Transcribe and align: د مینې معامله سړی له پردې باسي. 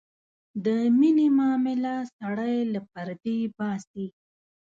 د 0.65 0.67
مینې 0.99 1.27
معامله 1.37 1.93
سړی 2.17 2.55
له 2.73 2.79
پردې 2.91 3.37
باسي. 3.57 4.05